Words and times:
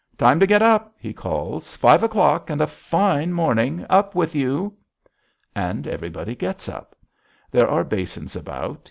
"Time 0.17 0.39
to 0.39 0.47
get 0.47 0.63
up!" 0.63 0.95
he 0.97 1.13
calls. 1.13 1.75
"Five 1.75 2.01
o'clock 2.01 2.49
and 2.49 2.59
a 2.59 2.65
fine 2.65 3.31
morning. 3.31 3.85
Up 3.87 4.15
with 4.15 4.33
you!" 4.33 4.75
And 5.55 5.85
everybody 5.85 6.33
gets 6.33 6.67
up. 6.67 6.95
There 7.51 7.69
are 7.69 7.83
basins 7.83 8.35
about. 8.35 8.79